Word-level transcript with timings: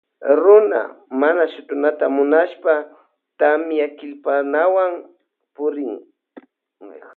Runa 0.41 0.81
mana 1.19 1.43
shutunata 1.51 2.05
munashpaka 2.15 2.89
kamyakillpawan 3.39 4.91
purina. 5.55 5.99